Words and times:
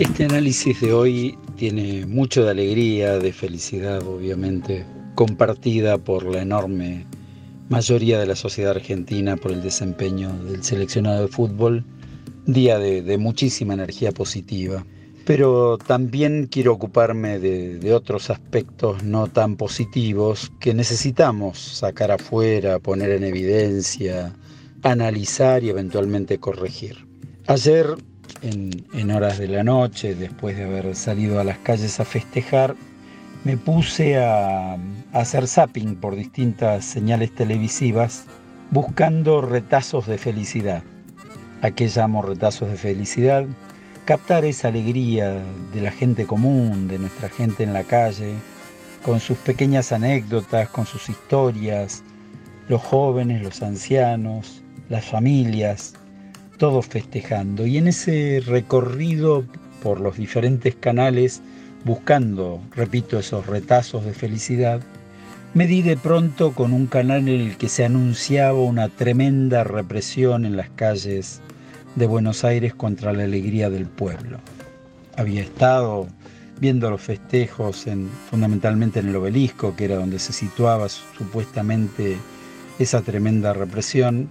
Este 0.00 0.24
análisis 0.24 0.80
de 0.80 0.92
hoy 0.92 1.38
tiene 1.56 2.04
mucho 2.04 2.42
de 2.42 2.50
alegría, 2.50 3.16
de 3.16 3.32
felicidad, 3.32 4.02
obviamente, 4.02 4.84
compartida 5.14 5.98
por 5.98 6.24
la 6.24 6.42
enorme 6.42 7.06
mayoría 7.68 8.18
de 8.18 8.26
la 8.26 8.34
sociedad 8.34 8.72
argentina 8.72 9.36
por 9.36 9.52
el 9.52 9.62
desempeño 9.62 10.32
del 10.42 10.64
seleccionado 10.64 11.22
de 11.22 11.28
fútbol, 11.28 11.84
día 12.44 12.80
de, 12.80 13.18
muchísima 13.18 13.74
energía 13.74 14.10
positiva. 14.10 14.84
Pero 15.26 15.78
también 15.78 16.48
quiero 16.50 16.72
ocuparme 16.72 17.38
de, 17.38 17.78
de 17.78 17.94
otros 17.94 18.30
aspectos 18.30 19.04
no 19.04 19.28
tan 19.28 19.54
positivos 19.54 20.50
que 20.58 20.74
necesitamos 20.74 21.60
sacar 21.60 22.10
afuera, 22.10 22.80
poner 22.80 23.10
en 23.10 23.22
evidencia, 23.22 24.34
analizar 24.82 25.62
y 25.62 25.68
eventualmente 25.68 26.40
corregir. 26.40 27.06
Ayer, 27.46 27.94
en, 28.42 29.10
horas 29.10 29.38
de 29.38 29.48
la 29.48 29.64
noche, 29.64 30.14
después 30.14 30.56
de 30.56 30.64
haber 30.64 30.94
salido 30.96 31.40
a 31.40 31.44
las 31.44 31.58
calles 31.58 32.00
a 32.00 32.04
festejar, 32.04 32.74
me 33.44 33.56
puse 33.56 34.18
a, 34.18 34.76
hacer 35.12 35.46
zapping 35.46 35.96
por 35.96 36.16
distintas 36.16 36.84
señales 36.84 37.34
televisivas 37.34 38.24
buscando 38.70 39.40
retazos 39.40 40.06
de 40.06 40.18
felicidad. 40.18 40.82
¿A 41.62 41.70
qué 41.70 41.88
llamo 41.94 42.22
retazos 42.22 42.70
de 42.70 42.76
felicidad? 42.76 43.46
Captar 44.04 44.44
esa 44.44 44.68
alegría 44.68 45.42
de 45.72 45.80
la 45.80 45.90
gente 45.90 46.26
común, 46.26 46.88
de 46.88 46.98
nuestra 46.98 47.28
gente 47.28 47.62
en 47.62 47.72
la 47.72 47.84
calle, 47.84 48.34
con 49.04 49.20
sus 49.20 49.38
pequeñas 49.38 49.92
anécdotas, 49.92 50.68
con 50.68 50.86
sus 50.86 51.08
historias, 51.08 52.02
los 52.68 52.82
jóvenes, 52.82 53.42
los 53.42 53.62
ancianos, 53.62 54.62
las 54.88 55.04
familias, 55.04 55.94
todos 56.56 56.86
festejando. 56.86 57.66
Y 57.66 57.78
en 57.78 57.88
ese 57.88 58.42
recorrido 58.44 59.44
por 59.82 60.00
los 60.00 60.16
diferentes 60.16 60.74
canales, 60.74 61.42
buscando, 61.84 62.60
repito, 62.74 63.18
esos 63.18 63.46
retazos 63.46 64.04
de 64.04 64.12
felicidad, 64.12 64.80
me 65.52 65.66
di 65.66 65.82
de 65.82 65.96
pronto 65.96 66.52
con 66.52 66.72
un 66.72 66.86
canal 66.86 67.28
en 67.28 67.40
el 67.40 67.56
que 67.56 67.68
se 67.68 67.84
anunciaba 67.84 68.58
una 68.58 68.88
tremenda 68.88 69.62
represión 69.62 70.44
en 70.44 70.56
las 70.56 70.68
calles 70.70 71.40
de 71.94 72.06
Buenos 72.06 72.44
Aires 72.44 72.74
contra 72.74 73.12
la 73.12 73.24
alegría 73.24 73.70
del 73.70 73.86
pueblo. 73.86 74.38
Había 75.16 75.42
estado 75.42 76.08
viendo 76.60 76.90
los 76.90 77.00
festejos 77.00 77.86
en, 77.86 78.08
fundamentalmente 78.30 79.00
en 79.00 79.08
el 79.08 79.16
obelisco, 79.16 79.76
que 79.76 79.84
era 79.84 79.96
donde 79.96 80.18
se 80.18 80.32
situaba 80.32 80.88
supuestamente 80.88 82.16
esa 82.78 83.02
tremenda 83.02 83.52
represión, 83.52 84.28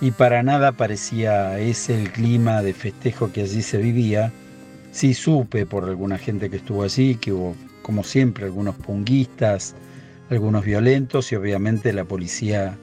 y 0.00 0.10
para 0.12 0.42
nada 0.42 0.72
parecía 0.72 1.58
ese 1.58 2.00
el 2.00 2.10
clima 2.10 2.62
de 2.62 2.72
festejo 2.74 3.32
que 3.32 3.42
allí 3.42 3.62
se 3.62 3.78
vivía, 3.78 4.32
Sí 4.92 5.14
supe 5.14 5.66
por 5.66 5.84
alguna 5.84 6.18
gente 6.18 6.50
que 6.50 6.56
estuvo 6.56 6.82
allí 6.82 7.14
que 7.14 7.32
hubo, 7.32 7.54
como 7.82 8.02
siempre, 8.02 8.46
algunos 8.46 8.74
punguistas, 8.74 9.74
algunos 10.30 10.64
violentos 10.64 11.30
y 11.30 11.36
obviamente 11.36 11.92
la 11.92 12.04
policía 12.04 12.76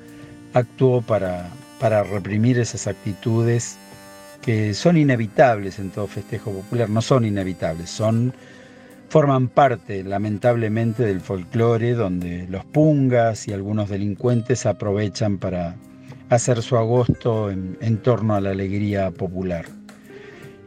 actuó 0.53 1.01
para, 1.01 1.49
para 1.79 2.03
reprimir 2.03 2.59
esas 2.59 2.87
actitudes 2.87 3.77
que 4.41 4.73
son 4.73 4.95
inevitables 4.95 5.79
en 5.79 5.89
todo 5.89 6.07
festejo 6.07 6.51
popular, 6.51 6.89
no 6.89 7.01
son 7.01 7.25
inevitables, 7.25 7.89
son 7.89 8.33
forman 9.09 9.49
parte 9.49 10.03
lamentablemente 10.03 11.03
del 11.03 11.19
folclore 11.19 11.93
donde 11.93 12.47
los 12.49 12.63
pungas 12.65 13.47
y 13.47 13.53
algunos 13.53 13.89
delincuentes 13.89 14.65
aprovechan 14.65 15.37
para 15.37 15.75
hacer 16.29 16.61
su 16.61 16.77
agosto 16.77 17.49
en 17.51 17.97
torno 18.03 18.35
a 18.35 18.41
la 18.41 18.51
alegría 18.51 19.11
popular. 19.11 19.65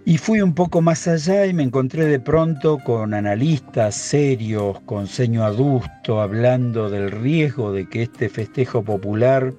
Y 0.07 0.17
fui 0.17 0.41
un 0.41 0.55
poco 0.55 0.81
más 0.81 1.07
allá 1.07 1.47
y 1.47 1.53
me 1.53 1.63
encontré 1.63 2.07
de 2.07 2.19
pronto 2.19 2.79
con 2.79 3.13
analistas 3.13 3.95
serios, 3.95 4.81
con 4.81 5.07
ceño 5.07 5.45
adusto, 5.45 6.23
hablando 6.23 6.89
del 6.89 7.11
riesgo 7.11 7.73
de 7.73 7.87
que 7.89 8.03
este 8.05 8.31
festejo 8.31 8.83
popular 8.83 9.53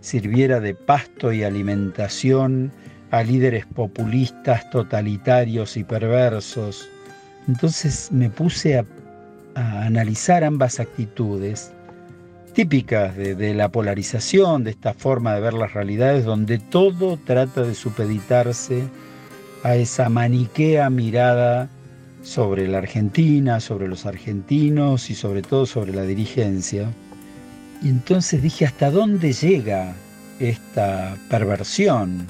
sirviera 0.00 0.60
de 0.60 0.74
pasto 0.74 1.30
y 1.30 1.44
alimentación 1.44 2.72
a 3.10 3.22
líderes 3.22 3.66
populistas, 3.66 4.68
totalitarios 4.70 5.76
y 5.76 5.84
perversos. 5.84 6.88
Entonces 7.46 8.10
me 8.10 8.30
puse 8.30 8.78
a, 8.78 8.84
analizar 9.54 10.42
ambas 10.42 10.80
actitudes 10.80 11.72
típicas 12.56 13.14
de, 13.14 13.52
la 13.52 13.68
polarización, 13.68 14.64
de 14.64 14.70
esta 14.70 14.94
forma 14.94 15.34
de 15.34 15.42
ver 15.42 15.52
las 15.52 15.74
realidades, 15.74 16.24
donde 16.24 16.56
todo 16.56 17.18
trata 17.18 17.60
de 17.60 17.74
supeditarse 17.74 18.84
a 19.62 19.76
esa 19.76 20.08
maniquea 20.08 20.88
mirada 20.88 21.68
sobre 22.22 22.66
la 22.66 22.78
Argentina, 22.78 23.60
sobre 23.60 23.88
los 23.88 24.06
argentinos 24.06 25.10
y 25.10 25.14
sobre 25.14 25.42
todo 25.42 25.66
sobre 25.66 25.92
la 25.92 26.04
dirigencia. 26.04 26.88
Y 27.82 27.90
entonces 27.90 28.40
dije, 28.40 28.64
¿hasta 28.64 28.90
dónde 28.90 29.34
llega 29.34 29.92
esta 30.40 31.14
perversión? 31.28 32.26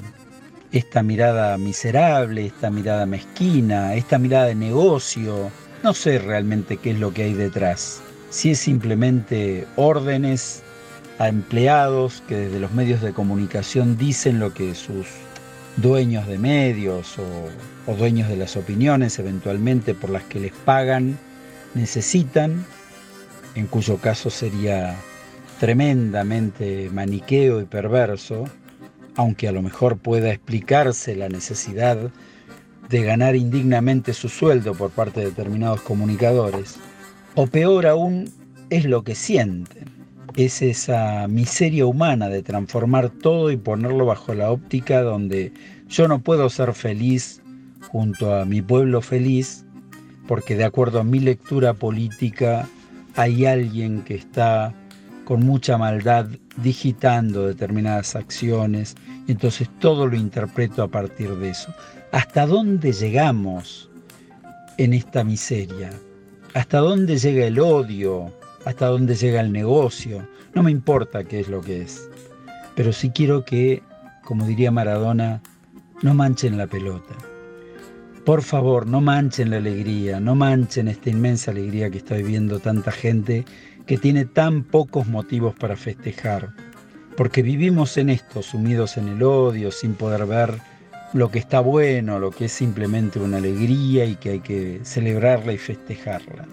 Esta 0.73 1.03
mirada 1.03 1.57
miserable, 1.57 2.47
esta 2.47 2.69
mirada 2.69 3.05
mezquina, 3.05 3.95
esta 3.95 4.17
mirada 4.17 4.47
de 4.47 4.55
negocio. 4.55 5.51
No 5.85 5.93
sé 5.93 6.19
realmente 6.19 6.75
qué 6.75 6.91
es 6.91 6.99
lo 6.99 7.13
que 7.13 7.23
hay 7.23 7.33
detrás. 7.33 8.01
Si 8.29 8.51
es 8.51 8.59
simplemente 8.59 9.65
órdenes 9.75 10.61
a 11.17 11.29
empleados 11.29 12.21
que 12.27 12.35
desde 12.35 12.59
los 12.59 12.71
medios 12.71 13.01
de 13.01 13.13
comunicación 13.13 13.97
dicen 13.97 14.39
lo 14.39 14.53
que 14.53 14.75
sus 14.75 15.07
dueños 15.77 16.27
de 16.27 16.37
medios 16.37 17.17
o, 17.19 17.93
dueños 17.95 18.27
de 18.27 18.35
las 18.35 18.57
opiniones 18.57 19.17
eventualmente 19.17 19.93
por 19.93 20.09
las 20.09 20.23
que 20.23 20.39
les 20.39 20.51
pagan 20.51 21.17
necesitan, 21.73 22.65
en 23.55 23.67
cuyo 23.67 23.97
caso 23.97 24.29
sería 24.29 24.95
tremendamente 25.59 26.89
maniqueo 26.91 27.61
y 27.61 27.65
perverso, 27.65 28.45
aunque 29.15 29.47
a 29.47 29.51
lo 29.51 29.61
mejor 29.61 29.97
pueda 29.97 30.31
explicarse 30.31 31.15
la 31.15 31.29
necesidad 31.29 31.97
de 32.89 33.03
ganar 33.03 33.35
indignamente 33.35 34.13
su 34.13 34.29
sueldo 34.29 34.73
por 34.73 34.91
parte 34.91 35.21
de 35.21 35.27
determinados 35.27 35.81
comunicadores, 35.81 36.75
o 37.39 37.45
peor 37.45 37.85
aún 37.85 38.31
es 38.71 38.85
lo 38.85 39.03
que 39.03 39.13
sienten, 39.13 39.85
es 40.35 40.63
esa 40.63 41.27
miseria 41.27 41.85
humana 41.85 42.29
de 42.29 42.41
transformar 42.41 43.11
todo 43.11 43.51
y 43.51 43.57
ponerlo 43.57 44.07
bajo 44.07 44.33
la 44.33 44.49
óptica 44.49 45.03
donde 45.03 45.53
yo 45.87 46.07
no 46.07 46.17
puedo 46.17 46.49
ser 46.49 46.73
feliz 46.73 47.43
junto 47.91 48.33
a 48.33 48.43
mi 48.45 48.63
pueblo 48.63 49.03
feliz, 49.03 49.63
porque 50.27 50.55
de 50.55 50.63
acuerdo 50.63 50.99
a 50.99 51.03
mi 51.03 51.19
lectura 51.19 51.75
política 51.75 52.67
hay 53.15 53.45
alguien 53.45 54.01
que 54.01 54.15
está 54.15 54.73
con 55.23 55.45
mucha 55.45 55.77
maldad 55.77 56.25
digitando 56.63 57.45
determinadas 57.45 58.15
acciones, 58.15 58.95
y 59.27 59.33
entonces 59.33 59.69
todo 59.77 60.07
lo 60.07 60.15
interpreto 60.15 60.81
a 60.81 60.87
partir 60.87 61.35
de 61.35 61.51
eso. 61.51 61.71
¿Hasta 62.11 62.47
dónde 62.47 62.93
llegamos 62.93 63.91
en 64.79 64.95
esta 64.95 65.23
miseria? 65.23 65.91
¿Hasta 66.57 66.79
dónde 66.79 67.19
llega 67.19 67.45
el 67.45 67.59
odio? 67.59 68.33
hasta 68.65 68.87
dónde 68.87 69.15
llega 69.15 69.41
el 69.41 69.51
negocio, 69.51 70.27
no 70.55 70.63
me 70.63 70.71
importa 70.71 71.23
qué 71.23 71.39
es 71.39 71.49
lo 71.49 71.61
que 71.61 71.83
es, 71.83 72.09
pero 72.75 72.91
sí 72.91 73.11
quiero 73.11 73.45
que, 73.45 73.83
como 74.23 74.47
diría 74.47 74.71
Maradona, 74.71 75.39
no 76.01 76.15
manchen 76.15 76.57
la 76.57 76.65
pelota. 76.65 77.13
Por 78.25 78.41
favor, 78.41 78.87
no 78.87 78.99
manchen 78.99 79.51
la 79.51 79.57
alegría, 79.57 80.19
no 80.19 80.33
manchen 80.33 80.87
esta 80.87 81.11
inmensa 81.11 81.51
alegría 81.51 81.91
que 81.91 81.99
está 81.99 82.15
viviendo 82.15 82.59
tanta 82.59 82.91
gente 82.91 83.45
que 83.85 83.99
tiene 83.99 84.25
tan 84.25 84.63
pocos 84.63 85.07
motivos 85.07 85.53
para 85.53 85.77
festejar, 85.77 86.49
porque 87.15 87.43
vivimos 87.43 87.95
en 87.97 88.09
esto, 88.09 88.41
sumidos 88.41 88.97
en 88.97 89.09
el 89.09 89.21
odio, 89.21 89.71
sin 89.71 89.93
poder 89.93 90.25
ver 90.25 90.55
lo 91.13 91.31
que 91.31 91.39
está 91.39 91.59
bueno, 91.59 92.19
lo 92.19 92.31
que 92.31 92.45
es 92.45 92.51
simplemente 92.51 93.19
una 93.19 93.37
alegría 93.37 94.05
y 94.05 94.15
que 94.15 94.31
hay 94.31 94.39
que 94.39 94.81
celebrarla 94.83 95.53
y 95.53 95.57
festejarla 95.57 96.45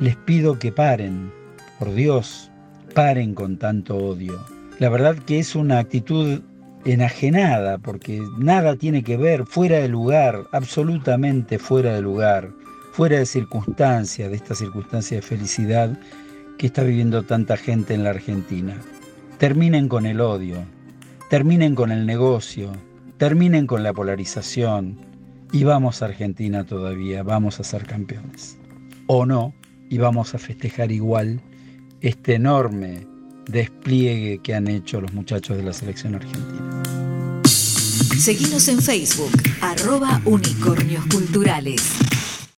les 0.00 0.16
pido 0.16 0.58
que 0.58 0.72
paren, 0.72 1.30
por 1.78 1.92
Dios, 1.92 2.50
paren 2.94 3.34
con 3.34 3.58
tanto 3.58 3.96
odio. 3.96 4.42
La 4.78 4.88
verdad 4.88 5.14
que 5.14 5.38
es 5.38 5.54
una 5.54 5.78
actitud 5.78 6.40
enajenada, 6.86 7.76
porque 7.76 8.22
nada 8.38 8.76
tiene 8.76 9.04
que 9.04 9.18
ver, 9.18 9.44
fuera 9.44 9.78
de 9.78 9.88
lugar, 9.88 10.46
absolutamente 10.52 11.58
fuera 11.58 11.94
de 11.94 12.00
lugar, 12.00 12.50
fuera 12.92 13.18
de 13.18 13.26
circunstancia, 13.26 14.30
de 14.30 14.36
esta 14.36 14.54
circunstancia 14.54 15.18
de 15.18 15.22
felicidad 15.22 15.98
que 16.56 16.68
está 16.68 16.82
viviendo 16.82 17.22
tanta 17.22 17.58
gente 17.58 17.92
en 17.92 18.04
la 18.04 18.10
Argentina. 18.10 18.74
Terminen 19.36 19.86
con 19.86 20.06
el 20.06 20.22
odio, 20.22 20.64
terminen 21.28 21.74
con 21.74 21.92
el 21.92 22.06
negocio, 22.06 22.72
terminen 23.20 23.66
con 23.66 23.82
la 23.82 23.92
polarización 23.92 24.96
y 25.52 25.64
vamos 25.64 26.00
a 26.00 26.06
Argentina 26.06 26.64
todavía, 26.64 27.22
vamos 27.22 27.60
a 27.60 27.64
ser 27.64 27.84
campeones. 27.84 28.56
O 29.08 29.26
no, 29.26 29.52
y 29.90 29.98
vamos 29.98 30.34
a 30.34 30.38
festejar 30.38 30.90
igual 30.90 31.42
este 32.00 32.36
enorme 32.36 33.06
despliegue 33.46 34.40
que 34.42 34.54
han 34.54 34.68
hecho 34.68 35.02
los 35.02 35.12
muchachos 35.12 35.58
de 35.58 35.64
la 35.64 35.74
selección 35.74 36.14
argentina. 36.14 36.82
Seguimos 37.44 38.68
en 38.68 38.80
Facebook, 38.80 39.32
arroba. 39.60 40.22